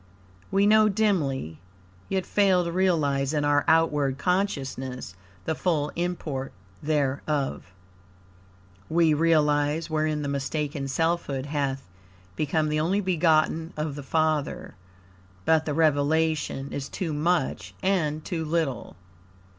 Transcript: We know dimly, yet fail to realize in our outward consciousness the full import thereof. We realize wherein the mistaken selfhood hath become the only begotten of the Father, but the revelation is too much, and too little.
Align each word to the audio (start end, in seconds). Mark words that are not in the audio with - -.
We 0.49 0.65
know 0.65 0.89
dimly, 0.89 1.59
yet 2.09 2.25
fail 2.25 2.63
to 2.63 2.71
realize 2.71 3.33
in 3.35 3.45
our 3.45 3.63
outward 3.67 4.17
consciousness 4.17 5.13
the 5.45 5.53
full 5.53 5.91
import 5.95 6.53
thereof. 6.81 7.71
We 8.89 9.13
realize 9.13 9.91
wherein 9.91 10.23
the 10.23 10.27
mistaken 10.27 10.87
selfhood 10.87 11.45
hath 11.45 11.87
become 12.35 12.69
the 12.69 12.79
only 12.79 12.99
begotten 12.99 13.73
of 13.77 13.93
the 13.93 14.01
Father, 14.01 14.73
but 15.45 15.65
the 15.67 15.73
revelation 15.75 16.73
is 16.73 16.89
too 16.89 17.13
much, 17.13 17.75
and 17.83 18.25
too 18.25 18.43
little. 18.43 18.95